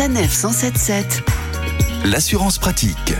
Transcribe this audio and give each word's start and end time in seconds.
Sanef 0.00 0.32
177. 0.32 1.24
L'assurance 2.06 2.56
pratique. 2.56 3.12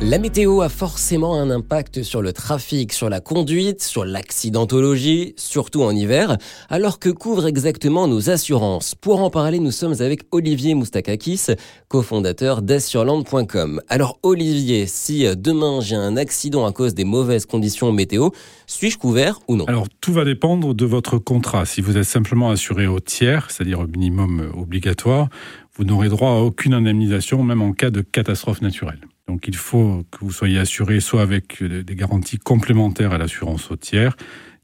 La 0.00 0.18
météo 0.18 0.60
a 0.60 0.68
forcément 0.68 1.34
un 1.34 1.50
impact 1.50 2.04
sur 2.04 2.22
le 2.22 2.32
trafic, 2.32 2.92
sur 2.92 3.10
la 3.10 3.18
conduite, 3.18 3.82
sur 3.82 4.04
l'accidentologie, 4.04 5.34
surtout 5.36 5.82
en 5.82 5.90
hiver. 5.90 6.38
Alors 6.68 7.00
que 7.00 7.08
couvrent 7.08 7.48
exactement 7.48 8.06
nos 8.06 8.30
assurances? 8.30 8.94
Pour 8.94 9.20
en 9.20 9.28
parler, 9.28 9.58
nous 9.58 9.72
sommes 9.72 9.96
avec 9.98 10.22
Olivier 10.30 10.74
Moustakakis, 10.74 11.46
cofondateur 11.88 12.62
d'assurland.com. 12.62 13.82
Alors 13.88 14.20
Olivier, 14.22 14.86
si 14.86 15.26
demain 15.36 15.80
j'ai 15.80 15.96
un 15.96 16.16
accident 16.16 16.64
à 16.64 16.70
cause 16.70 16.94
des 16.94 17.04
mauvaises 17.04 17.44
conditions 17.44 17.90
météo, 17.90 18.30
suis-je 18.68 18.98
couvert 18.98 19.40
ou 19.48 19.56
non? 19.56 19.64
Alors 19.64 19.88
tout 20.00 20.12
va 20.12 20.24
dépendre 20.24 20.74
de 20.74 20.86
votre 20.86 21.18
contrat. 21.18 21.66
Si 21.66 21.80
vous 21.80 21.96
êtes 21.96 22.04
simplement 22.04 22.50
assuré 22.50 22.86
au 22.86 23.00
tiers, 23.00 23.50
c'est-à-dire 23.50 23.80
au 23.80 23.88
minimum 23.88 24.52
obligatoire, 24.56 25.28
vous 25.74 25.82
n'aurez 25.82 26.08
droit 26.08 26.30
à 26.30 26.36
aucune 26.36 26.72
indemnisation, 26.72 27.42
même 27.42 27.62
en 27.62 27.72
cas 27.72 27.90
de 27.90 28.00
catastrophe 28.00 28.62
naturelle. 28.62 29.00
Donc 29.28 29.46
il 29.46 29.56
faut 29.56 30.04
que 30.10 30.18
vous 30.20 30.32
soyez 30.32 30.58
assuré 30.58 31.00
soit 31.00 31.22
avec 31.22 31.62
des 31.62 31.94
garanties 31.94 32.38
complémentaires 32.38 33.12
à 33.12 33.18
l'assurance 33.18 33.70
au 33.70 33.76
tiers, 33.76 34.16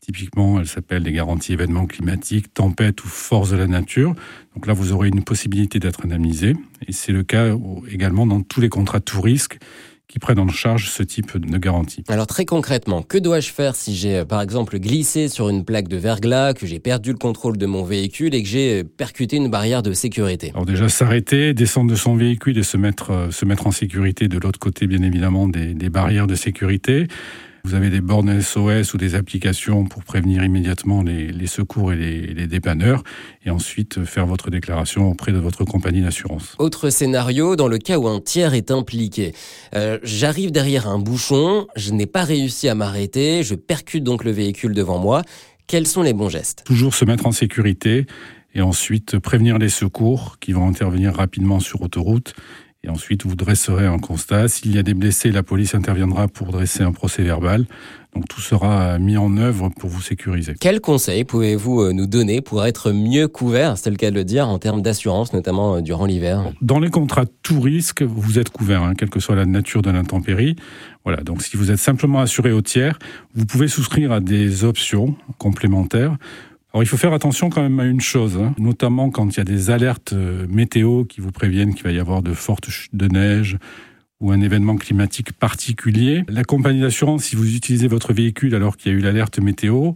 Typiquement, 0.05 0.61
elles 0.61 0.67
s'appellent 0.67 1.03
des 1.03 1.13
garanties 1.13 1.55
événements 1.55 1.87
climatiques, 1.87 2.53
tempêtes 2.53 3.03
ou 3.05 3.09
forces 3.09 3.49
de 3.49 3.57
la 3.57 3.67
nature. 3.67 4.15
Donc 4.55 4.67
là, 4.67 4.75
vous 4.75 4.93
aurez 4.93 5.09
une 5.09 5.25
possibilité 5.25 5.79
d'être 5.79 6.05
indemnisé. 6.05 6.55
Et 6.87 6.93
c'est 6.93 7.11
le 7.11 7.23
cas 7.23 7.57
également 7.91 8.27
dans 8.27 8.43
tous 8.43 8.61
les 8.61 8.69
contrats 8.69 9.01
tout 9.01 9.23
risque 9.23 9.57
qui 10.09 10.19
prennent 10.19 10.39
en 10.39 10.49
charge 10.49 10.91
ce 10.91 11.03
type 11.03 11.39
de 11.39 11.59
garantie. 11.59 12.05
Alors 12.09 12.27
très 12.27 12.45
concrètement, 12.45 13.03
que 13.03 13.19
dois-je 13.19 13.51
faire 13.51 13.75
si 13.75 13.95
j'ai 13.95 14.19
euh, 14.19 14.25
par 14.25 14.43
exemple 14.43 14.79
glissé 14.79 15.29
sur 15.29 15.49
une 15.49 15.65
plaque 15.65 15.89
de 15.89 15.97
verglas, 15.97 16.53
que 16.55 16.67
j'ai 16.67 16.79
perdu 16.79 17.13
le 17.13 17.19
contrôle 17.19 17.57
de 17.57 17.67
mon 17.67 17.85
véhicule 17.85 18.35
et 18.35 18.43
que 18.43 18.49
j'ai 18.49 18.81
euh, 18.81 18.85
percuté 18.85 19.37
une 19.37 19.49
barrière 19.49 19.83
de 19.83 19.93
sécurité? 19.93 20.51
Alors 20.51 20.67
déjà 20.67 20.89
s'arrêter, 20.89 21.55
descendre 21.55 21.91
de 21.91 21.97
son 21.97 22.17
véhicule 22.17 22.59
et 22.59 22.63
se 22.63 22.77
mettre, 22.77 23.11
euh, 23.11 23.31
se 23.31 23.45
mettre 23.45 23.67
en 23.67 23.73
sécurité 23.73 24.29
de 24.29 24.39
l'autre 24.39 24.59
côté 24.59 24.87
bien 24.87 25.03
évidemment 25.03 25.49
des, 25.49 25.75
des 25.75 25.89
barrières 25.89 26.27
de 26.27 26.35
sécurité. 26.35 27.09
Vous 27.67 27.73
avez 27.73 27.89
des 27.89 28.03
bornes 28.03 28.43
SOS 28.43 28.93
ou 28.93 28.99
des 28.99 29.15
applications 29.15 29.87
pour 29.87 30.05
prévenir 30.05 30.45
immédiatement 30.45 31.03
les, 31.03 31.47
secours 31.47 31.95
et 31.95 31.97
les, 31.97 32.47
dépanneurs, 32.47 33.03
et 33.43 33.49
ensuite 33.49 34.05
faire 34.05 34.27
votre 34.27 34.51
déclaration 34.51 35.11
auprès 35.11 35.33
de 35.33 35.39
votre 35.39 35.65
compagnie 35.65 36.03
d'assurance. 36.03 36.57
Autre 36.59 36.91
scénario, 36.91 37.57
dans 37.57 37.67
le 37.67 37.79
cas 37.79 37.97
où 37.97 38.07
un 38.07 38.21
tiers 38.21 38.53
est 38.53 38.71
impliqué. 38.71 39.33
Euh, 39.75 39.99
j'arrive 40.03 40.53
derrière 40.53 40.87
un 40.87 40.99
bouchon, 40.99 41.67
je 41.75 41.93
n'ai 41.93 42.05
pas 42.05 42.25
réussi 42.25 42.69
à 42.69 42.75
m'arrêter, 42.75 43.43
je 43.43 43.55
percute 43.55 44.05
donc 44.05 44.25
le 44.25 44.31
véhicule 44.31 44.75
devant 44.75 44.99
moi. 44.99 45.23
Quels 45.67 45.87
sont 45.87 46.03
les 46.03 46.13
bons 46.13 46.29
gestes? 46.29 46.65
Toujours 46.67 46.95
se 46.95 47.07
mettre 47.07 47.27
en 47.27 47.33
sécurité 47.33 48.05
et 48.55 48.61
ensuite 48.61 49.19
prévenir 49.19 49.57
les 49.57 49.71
secours 49.71 50.37
qui 50.39 50.53
vont 50.53 50.69
intervenir 50.69 51.15
rapidement 51.15 51.61
sur 51.61 51.81
autoroute 51.81 52.35
et 52.85 52.91
ensuite, 52.91 53.25
vous 53.25 53.35
dresserez 53.35 53.87
un 53.87 53.99
constat. 53.99 54.49
S'il 54.49 54.75
y 54.75 54.79
a 54.79 54.83
des 54.83 54.93
blessés, 54.93 55.33
la 55.33 55.43
police 55.43 55.75
interviendra 55.75 56.29
pour 56.29 56.49
dresser 56.49 56.83
un 56.83 56.93
procès 56.93 57.23
verbal. 57.23 57.65
Donc 58.15 58.29
tout 58.29 58.41
sera 58.41 58.99
mis 58.99 59.17
en 59.17 59.37
œuvre 59.39 59.71
pour 59.71 59.91
vous 59.91 60.03
sécuriser. 60.03 60.55
Quels 60.61 60.81
conseils 60.81 61.25
pouvez-vous 61.25 61.81
euh, 61.81 61.93
nous 61.93 62.07
donner 62.07 62.43
pour 62.43 62.65
être 62.65 62.93
mieux 62.93 63.27
couvert, 63.27 63.77
c'est 63.77 63.91
le 63.91 63.97
cas 63.97 64.11
de 64.11 64.15
le 64.15 64.23
dire, 64.23 64.49
en 64.49 64.61
termes 64.61 64.83
d'assurance, 64.83 65.33
notamment 65.33 65.77
euh, 65.77 65.81
durant 65.81 66.07
l'hiver 66.07 66.53
Dans 66.61 66.79
les 66.79 66.91
contrats 66.91 67.25
tout 67.43 67.61
risque, 67.61 68.03
vous 68.03 68.39
êtes 68.39 68.51
couvert, 68.51 68.83
hein, 68.85 68.95
quelle 68.97 69.11
que 69.11 69.19
soit 69.19 69.35
la 69.35 69.47
nature 69.47 69.83
de 69.83 69.91
l'intempérie. 69.91 70.55
Voilà, 71.05 71.23
donc 71.23 71.43
si 71.43 71.57
vous 71.57 71.73
êtes 71.73 71.79
simplement 71.79 72.21
assuré 72.21 72.53
au 72.53 72.63
tiers, 72.63 72.99
vous 73.35 73.47
pouvez 73.47 73.67
souscrire 73.67 74.13
à 74.13 74.21
des 74.21 74.63
options 74.63 75.17
complémentaires 75.39 76.17
alors 76.75 76.83
il 76.83 76.87
faut 76.87 76.97
faire 76.97 77.13
attention 77.13 77.51
quand 77.51 77.63
même 77.63 77.79
à 77.79 77.85
une 77.85 78.01
chose, 78.01 78.37
hein, 78.37 78.53
notamment 78.59 79.09
quand 79.09 79.29
il 79.33 79.37
y 79.37 79.41
a 79.41 79.45
des 79.45 79.71
alertes 79.71 80.13
euh, 80.13 80.45
météo 80.49 81.05
qui 81.05 81.21
vous 81.21 81.31
préviennent 81.31 81.73
qu'il 81.73 81.85
va 81.85 81.93
y 81.93 82.01
avoir 82.01 82.21
de 82.21 82.35
fortes 82.35 82.69
chutes 82.69 82.97
de 82.97 83.07
neige 83.07 83.59
ou 84.19 84.33
un 84.33 84.41
événement 84.41 84.75
climatique 84.75 85.33
particulier. 85.35 86.25
La 86.27 86.43
compagnie 86.43 86.81
d'assurance, 86.81 87.27
si 87.27 87.37
vous 87.37 87.55
utilisez 87.55 87.87
votre 87.87 88.13
véhicule 88.13 88.57
alors 88.57 88.77
qu'il 88.77 88.91
y 88.91 88.95
a 88.97 88.99
eu 88.99 89.01
l'alerte 89.01 89.39
météo, 89.39 89.93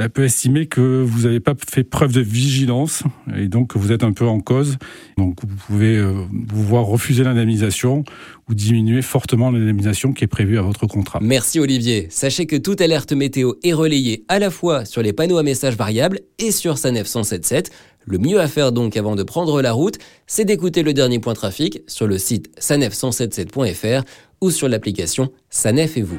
elle 0.00 0.10
peut 0.10 0.24
estimer 0.24 0.66
que 0.66 1.02
vous 1.02 1.22
n'avez 1.22 1.40
pas 1.40 1.54
fait 1.68 1.84
preuve 1.84 2.12
de 2.12 2.20
vigilance 2.20 3.02
et 3.36 3.48
donc 3.48 3.72
que 3.74 3.78
vous 3.78 3.92
êtes 3.92 4.02
un 4.02 4.12
peu 4.12 4.26
en 4.26 4.40
cause. 4.40 4.78
Donc 5.18 5.38
vous 5.46 5.56
pouvez 5.66 5.96
euh, 5.96 6.24
vous 6.32 6.62
voir 6.62 6.84
refuser 6.84 7.22
l'indemnisation 7.22 8.04
ou 8.48 8.54
diminuer 8.54 9.02
fortement 9.02 9.50
l'indemnisation 9.50 10.12
qui 10.12 10.24
est 10.24 10.28
prévue 10.28 10.58
à 10.58 10.62
votre 10.62 10.86
contrat. 10.86 11.18
Merci 11.22 11.60
Olivier. 11.60 12.06
Sachez 12.10 12.46
que 12.46 12.56
toute 12.56 12.80
alerte 12.80 13.12
météo 13.12 13.52
est 13.62 13.74
relayée 13.74 14.24
à 14.28 14.38
la 14.38 14.50
fois 14.50 14.86
sur 14.86 15.02
les 15.02 15.12
panneaux 15.12 15.38
à 15.38 15.42
messages 15.42 15.76
variables 15.76 16.20
et 16.38 16.50
sur 16.50 16.78
SANEF 16.78 17.06
177. 17.06 17.70
Le 18.06 18.16
mieux 18.16 18.40
à 18.40 18.48
faire 18.48 18.72
donc 18.72 18.96
avant 18.96 19.14
de 19.14 19.22
prendre 19.22 19.60
la 19.60 19.72
route, 19.72 19.98
c'est 20.26 20.46
d'écouter 20.46 20.82
le 20.82 20.94
dernier 20.94 21.18
point 21.18 21.34
trafic 21.34 21.82
sur 21.86 22.06
le 22.06 22.16
site 22.16 22.50
sanef177.fr 22.58 24.04
ou 24.40 24.50
sur 24.50 24.68
l'application 24.68 25.30
Sanef 25.50 25.98
et 25.98 26.02
vous. 26.02 26.18